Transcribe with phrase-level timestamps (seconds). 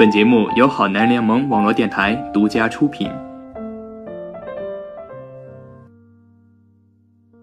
[0.00, 3.06] 本节目由好男联盟网络电台独家出品。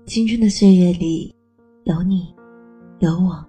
[0.07, 1.31] 青春的岁月里，
[1.83, 2.33] 有你，
[2.97, 3.46] 有我。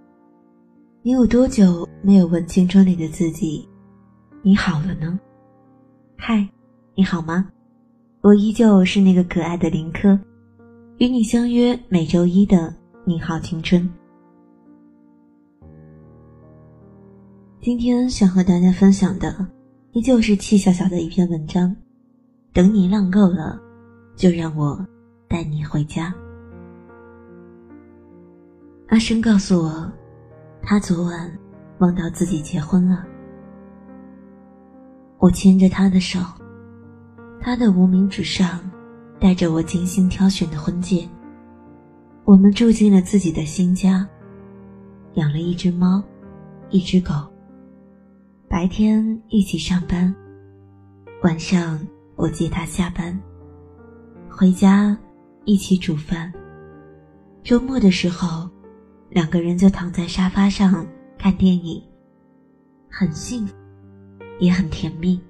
[1.00, 3.66] 你有多久没有问青春里的自己
[4.44, 5.18] “你好了呢？”
[6.18, 6.46] 嗨，
[6.94, 7.48] 你好吗？
[8.20, 10.20] 我依旧是那个可爱的林科，
[10.98, 12.58] 与你相约每周一的
[13.06, 13.82] 《你好青春》。
[17.68, 19.46] 今天想和大家分享的，
[19.92, 21.76] 依旧是戚小小的一篇文章。
[22.50, 23.60] 等你浪够了，
[24.16, 24.82] 就让我
[25.28, 26.10] 带你回家。
[28.88, 29.92] 阿生告诉我，
[30.62, 31.30] 他昨晚
[31.76, 33.04] 梦到自己结婚了。
[35.18, 36.18] 我牵着他的手，
[37.38, 38.58] 他的无名指上
[39.20, 41.06] 戴着我精心挑选的婚戒。
[42.24, 44.08] 我们住进了自己的新家，
[45.16, 46.02] 养了一只猫，
[46.70, 47.12] 一只狗。
[48.48, 50.12] 白天一起上班，
[51.22, 51.78] 晚上
[52.16, 53.16] 我接他下班。
[54.30, 54.96] 回家
[55.44, 56.32] 一起煮饭。
[57.42, 58.48] 周末的时候，
[59.10, 60.86] 两个人就躺在沙发上
[61.18, 61.82] 看电影，
[62.90, 63.54] 很幸福，
[64.40, 65.20] 也很甜蜜。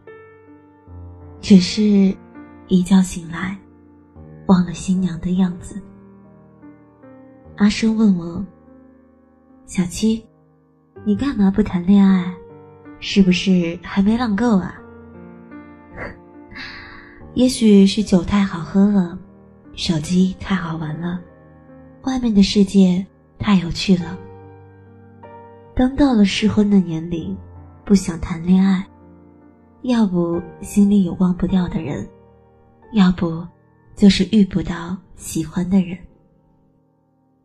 [1.41, 2.17] 只是，
[2.69, 3.59] 一觉醒来，
[4.47, 5.83] 忘了新娘的样子。
[7.56, 8.47] 阿生问我
[9.67, 10.25] ：“小七，
[11.05, 12.33] 你干嘛不谈恋爱？”
[13.01, 14.75] 是不是还没浪够啊？
[17.35, 19.19] 也许是酒太好喝了，
[19.75, 21.21] 手机太好玩了，
[22.03, 23.07] 外面的世界
[23.39, 24.19] 太有趣了。
[25.75, 27.37] 刚到了适婚的年龄，
[27.85, 28.85] 不想谈恋爱，
[29.83, 32.09] 要不心里有忘不掉的人，
[32.93, 33.47] 要不
[33.95, 35.97] 就是遇不到喜欢的人。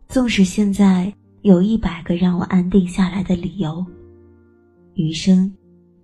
[0.07, 3.85] 纵使现在有一百个让我安定下来的理由。
[4.95, 5.51] 余生，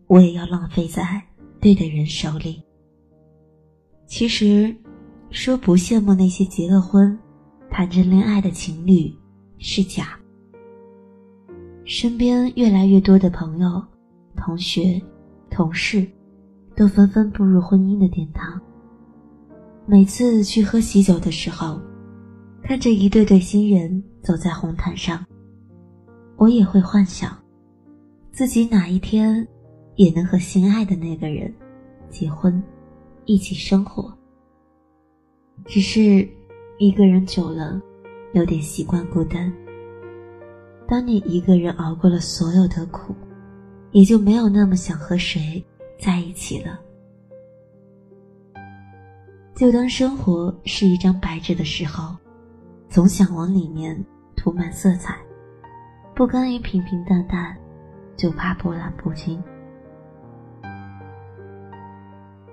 [0.07, 1.21] 我也要浪费在
[1.59, 2.61] 对的人手里。
[4.07, 4.75] 其实，
[5.29, 7.17] 说不羡慕那些结了婚、
[7.69, 9.13] 谈着恋爱的情侣
[9.59, 10.19] 是假。
[11.85, 13.83] 身边越来越多的朋友、
[14.35, 15.01] 同学、
[15.49, 16.05] 同事，
[16.75, 18.59] 都纷纷步入婚姻的殿堂。
[19.85, 21.79] 每次去喝喜酒的时候，
[22.63, 25.25] 看着一对对新人走在红毯上，
[26.35, 27.38] 我也会幻想。
[28.31, 29.45] 自己哪一天
[29.95, 31.53] 也能和心爱的那个人
[32.09, 32.61] 结婚，
[33.25, 34.11] 一起生活。
[35.65, 36.27] 只是
[36.77, 37.81] 一个人久了，
[38.33, 39.51] 有点习惯孤单。
[40.87, 43.13] 当你一个人熬过了所有的苦，
[43.91, 45.63] 也就没有那么想和谁
[45.99, 46.79] 在一起了。
[49.53, 52.15] 就当生活是一张白纸的时候，
[52.87, 54.01] 总想往里面
[54.37, 55.17] 涂满色彩，
[56.15, 57.58] 不甘于平平淡淡。
[58.19, 59.41] 就怕波澜不惊。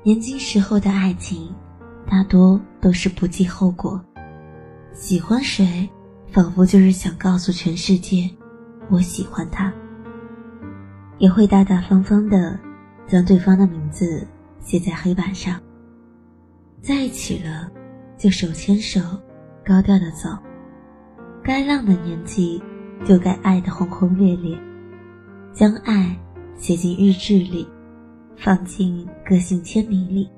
[0.04, 1.52] 年轻时候的爱情，
[2.08, 4.00] 大多都是不计后果。
[4.92, 5.90] 喜欢谁，
[6.30, 8.30] 仿佛就是想告诉全世界，
[8.88, 9.72] 我喜欢他。
[11.18, 12.56] 也会大大方方的
[13.08, 14.24] 将对方的名字
[14.60, 15.60] 写在黑板上。
[16.80, 17.68] 在一起了，
[18.16, 19.00] 就手牵手，
[19.64, 20.28] 高调的走。
[21.42, 22.62] 该浪的年纪，
[23.04, 24.56] 就该爱的轰轰烈烈。
[25.56, 26.14] 将爱
[26.58, 27.66] 写进日志里，
[28.36, 30.28] 放进个性签名里。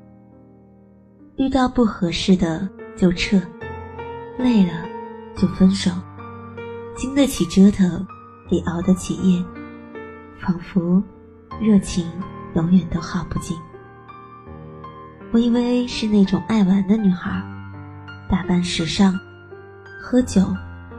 [1.36, 3.36] 遇到不合适的就撤，
[4.38, 4.72] 累了
[5.36, 5.90] 就分手。
[6.94, 8.06] 经得起折腾，
[8.48, 9.44] 也熬得起夜。
[10.38, 11.02] 仿佛
[11.60, 12.06] 热情
[12.54, 13.56] 永远都耗不尽。
[15.32, 17.42] 我以为是那种爱玩的女孩，
[18.30, 19.18] 打扮时尚，
[20.00, 20.42] 喝酒、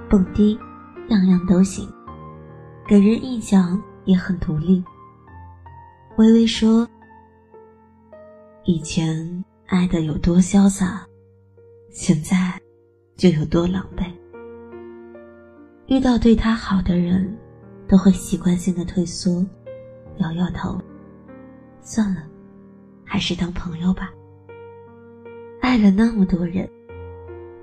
[0.09, 0.59] 蹦迪，
[1.07, 1.87] 样样都行，
[2.85, 3.81] 给人印象。
[4.09, 4.83] 也很独立。
[6.17, 6.89] 微微说
[8.65, 11.05] ：“以前爱的有多潇洒，
[11.91, 12.59] 现在
[13.15, 14.11] 就有多狼狈。
[15.85, 17.37] 遇到对他好的人，
[17.87, 19.45] 都会习惯性的退缩，
[20.17, 20.81] 摇摇头，
[21.79, 22.23] 算了，
[23.05, 24.11] 还是当朋友吧。
[25.61, 26.67] 爱了那么多人，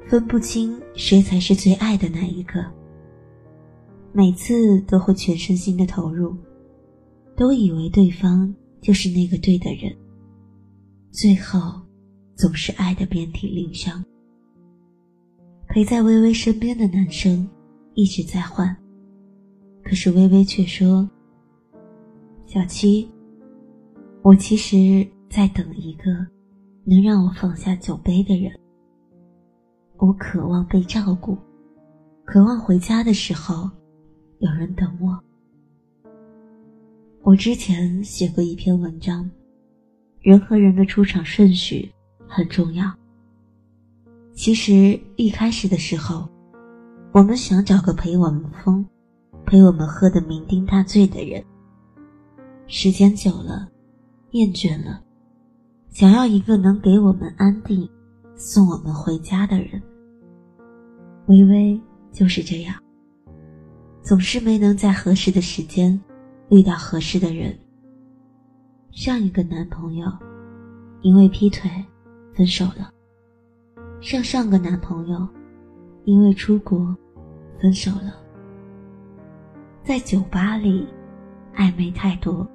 [0.06, 2.64] 分不清谁才是最爱的那一个。”
[4.16, 6.34] 每次都会全身心的投入，
[7.36, 9.94] 都以为对方就是那个对的人，
[11.10, 11.82] 最后
[12.34, 14.02] 总是爱的遍体鳞伤。
[15.68, 17.46] 陪在微微身边的男生
[17.92, 18.74] 一直在换，
[19.84, 21.06] 可是微微却说
[22.48, 23.06] ：“小七，
[24.22, 26.04] 我其实在等一个
[26.86, 28.50] 能让我放下酒杯的人。
[29.98, 31.36] 我渴望被照顾，
[32.24, 33.70] 渴望回家的时候。”
[34.38, 35.18] 有人等我，
[37.22, 39.30] 我之前写过一篇文章，
[40.20, 41.90] 人和人的出场顺序
[42.28, 42.92] 很重要。
[44.34, 46.28] 其实一开始的时候，
[47.12, 48.86] 我们想找个陪我们疯、
[49.46, 51.42] 陪我们喝得酩酊大醉的人。
[52.66, 53.66] 时间久了，
[54.32, 55.02] 厌倦了，
[55.88, 57.88] 想要一个能给我们安定、
[58.34, 59.82] 送我们回家的人。
[61.28, 61.80] 微微
[62.12, 62.74] 就是这样，
[64.06, 66.00] 总是没能在合适的时间。
[66.48, 67.58] 遇到合适的人。
[68.92, 70.06] 上一个男朋友
[71.02, 71.68] 因为劈腿
[72.32, 72.88] 分手了，
[74.00, 75.28] 上上个男朋友
[76.04, 76.96] 因为出国
[77.60, 78.14] 分手了。
[79.82, 80.86] 在酒吧里
[81.56, 82.48] 暧昧太多，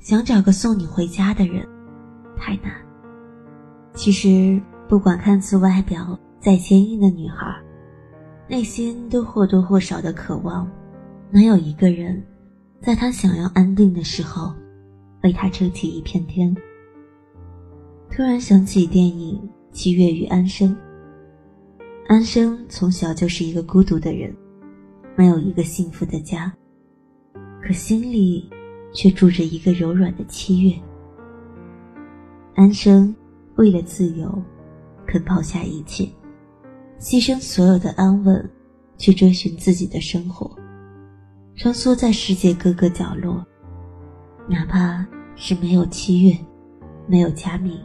[0.00, 1.68] 想找个送你回家的人
[2.34, 2.72] 太难。
[3.92, 4.58] 其实
[4.88, 7.62] 不管看似外表再坚硬的女孩，
[8.52, 10.70] 内心都或多或少的渴望
[11.30, 12.22] 能有一个人。
[12.82, 14.52] 在他想要安定的时候，
[15.22, 16.54] 为他撑起一片天。
[18.10, 19.40] 突然想起电影
[19.74, 20.68] 《七月与安生》。
[22.08, 24.36] 安生从小就是一个孤独的人，
[25.16, 26.52] 没有一个幸福的家，
[27.62, 28.50] 可心里
[28.92, 30.78] 却住着一个柔软的七月。
[32.54, 33.16] 安生
[33.54, 34.42] 为了自由，
[35.06, 36.06] 肯抛下一切，
[37.02, 38.48] 牺牲所有的安稳，
[38.96, 40.48] 去追寻自己的生活。
[41.56, 43.44] 穿梭在世界各个角落，
[44.48, 45.04] 哪怕
[45.34, 46.38] 是没有七月，
[47.08, 47.76] 没有佳敏，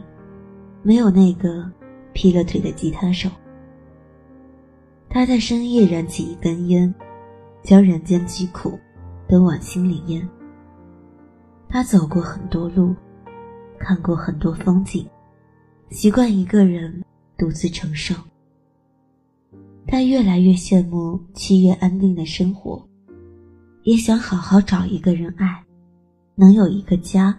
[0.84, 1.68] 没有那个
[2.12, 3.28] 劈了腿的吉他手。
[5.10, 6.94] 他在深夜燃起一根烟，
[7.64, 8.78] 将人间疾苦
[9.28, 10.26] 都往心里咽。
[11.68, 12.94] 他走过很多路，
[13.80, 15.04] 看过很多风景，
[15.90, 17.02] 习惯一个人
[17.36, 18.14] 独自承受。
[19.90, 22.86] 他越来越羡慕七月安定的生活。
[23.84, 25.64] 也想好好找一个人爱，
[26.34, 27.36] 能有一个家，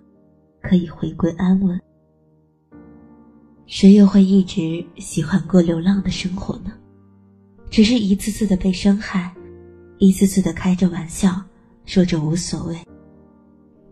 [0.59, 1.79] 可以回归安稳。
[3.67, 6.73] 谁又会一直喜欢过流浪的生活呢？
[7.69, 9.31] 只是一次次的被伤害，
[9.99, 11.39] 一次次的开着玩笑，
[11.85, 12.75] 说着无所谓。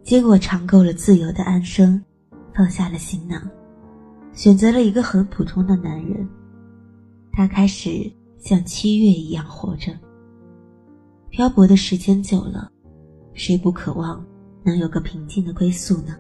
[0.04, 2.04] 结果尝够了自由的安生，
[2.56, 3.40] 放下了行囊，
[4.34, 6.28] 选择了一个很普通的男人。
[7.32, 9.92] 他开始像七月一样活着。
[11.30, 12.72] 漂泊的时间久了，
[13.34, 14.26] 谁不渴望
[14.64, 16.18] 能有个平静的归宿呢？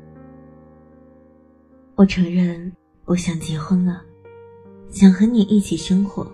[1.96, 2.72] 我承认，
[3.06, 4.04] 我想结婚了，
[4.90, 6.31] 想和你一起生活，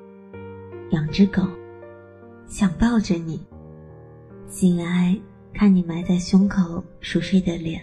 [0.92, 1.42] 养只狗，
[2.48, 3.40] 想抱着你，
[4.48, 5.18] 醒来
[5.54, 7.82] 看你埋在胸口熟睡的脸，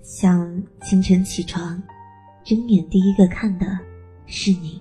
[0.00, 1.82] 想清晨起床，
[2.44, 3.78] 睁眼第一个看的
[4.24, 4.80] 是你，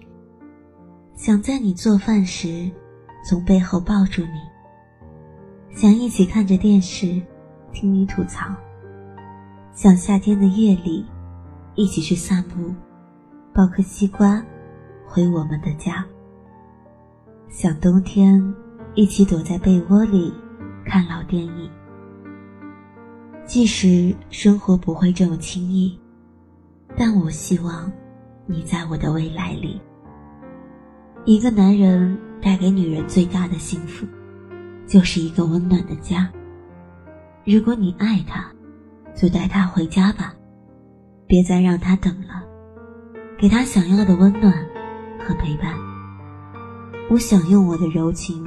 [1.17, 2.69] 想在你做饭时，
[3.25, 5.75] 从背后抱住你。
[5.75, 7.19] 想一起看着电视，
[7.73, 8.53] 听你吐槽。
[9.73, 11.03] 想夏天的夜里，
[11.73, 12.71] 一起去散步，
[13.51, 14.45] 抱颗西瓜，
[15.07, 16.05] 回我们的家。
[17.49, 18.39] 想冬天，
[18.93, 20.31] 一起躲在被窝里，
[20.85, 21.69] 看老电影。
[23.43, 25.99] 即使生活不会这么轻易，
[26.95, 27.91] 但我希望，
[28.45, 29.81] 你在我的未来里。
[31.27, 34.07] 一个男人带给女人最大的幸福。
[34.88, 36.31] 就是一个温暖的家。
[37.44, 38.50] 如果你爱他，
[39.13, 40.34] 就带他回家吧，
[41.27, 42.41] 别再让他等了，
[43.38, 44.53] 给他想要的温暖
[45.19, 45.75] 和陪伴。
[47.10, 48.41] 我想用我的柔情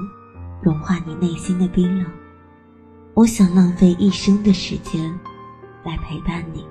[0.63, 2.07] 融化你内心的冰冷，
[3.13, 5.13] 我想浪费一生的时间
[5.85, 6.65] 来陪伴你。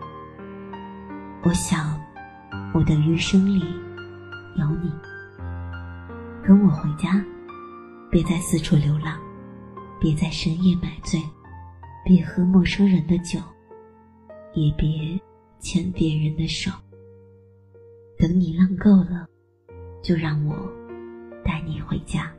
[1.44, 1.96] 我想
[2.74, 3.60] 我的余生里
[4.56, 4.92] 有你，
[6.50, 7.24] 跟我回家，
[8.10, 9.22] 别再四处流浪。
[10.00, 11.22] 别在深夜买醉，
[12.04, 13.40] 别喝陌生人的酒，
[14.56, 14.90] 也别
[15.60, 16.72] 牵别人的手。
[18.18, 19.28] 等你浪够了，
[20.02, 20.56] 就让我
[21.46, 22.34] 带你回家。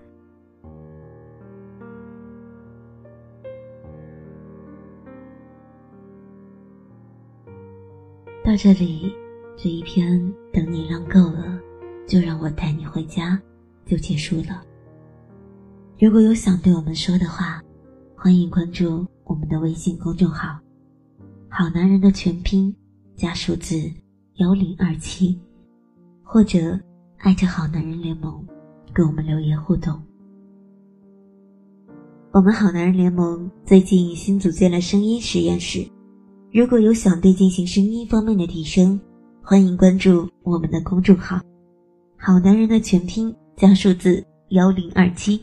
[8.42, 9.14] 到这里，
[9.56, 10.20] 这一篇
[10.52, 11.60] “等你浪够了，
[12.08, 13.40] 就让我带你回家”
[13.90, 14.62] 就结束了。
[15.98, 17.60] 如果有想对我们说的话，
[18.16, 20.56] 欢迎关注我们的微信公众号
[21.50, 22.72] “好男人”的全拼
[23.16, 23.90] 加数字
[24.36, 25.36] 幺零二七，
[26.22, 26.78] 或者
[27.18, 28.46] 爱着好男人联盟，
[28.94, 30.00] 给我们留言互动。
[32.32, 35.84] 我们好男人联盟最近新组建了声音实验室，
[36.52, 39.00] 如果有想对进行声音方面的提升，
[39.42, 41.40] 欢迎关注我们的公众号
[42.16, 45.38] “好男人”的全拼加数字幺零二七。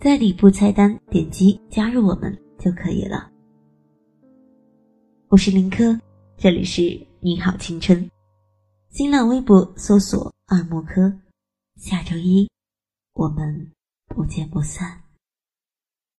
[0.00, 3.30] 在底部菜单点击加入我们就可以了。
[5.28, 5.96] 我是林科，
[6.36, 6.82] 这里是
[7.20, 8.10] 你好青春。
[8.90, 11.16] 新浪微博搜索“二木科”，
[11.78, 12.50] 下周一
[13.12, 13.70] 我们
[14.08, 15.00] 不见不散。